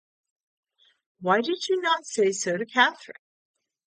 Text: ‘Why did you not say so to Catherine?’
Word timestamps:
‘Why 1.19 1.41
did 1.41 1.67
you 1.69 1.79
not 1.79 2.07
say 2.07 2.31
so 2.31 2.57
to 2.57 2.65
Catherine?’ 2.65 3.17